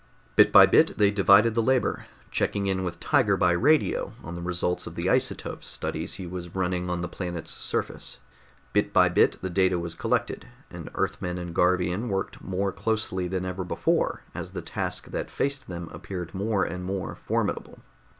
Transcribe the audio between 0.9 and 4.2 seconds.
they divided the labor, checking in with Tiger by radio